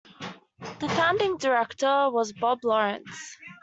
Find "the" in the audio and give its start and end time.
0.79-0.89